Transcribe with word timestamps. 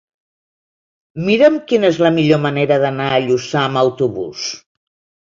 Mira'm 1.27 1.59
quina 1.73 1.93
és 1.95 2.01
la 2.05 2.13
millor 2.17 2.43
manera 2.49 2.83
d'anar 2.87 3.13
a 3.13 3.23
Lluçà 3.29 3.67
amb 3.71 3.85
autobús. 3.87 4.53